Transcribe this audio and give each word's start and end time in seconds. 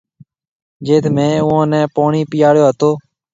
جيٿ 0.85 1.05
مهيَ 1.15 1.31
اُوئون 1.43 1.65
نَي 1.71 1.81
پوڻِي 1.95 2.21
پِياڙيو 2.31 2.67
هتو۔ 2.69 2.91